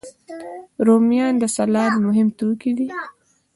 [0.85, 2.87] رومیان د سلاد مهم توکي دي